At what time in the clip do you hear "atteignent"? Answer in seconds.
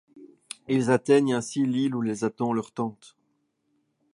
0.89-1.35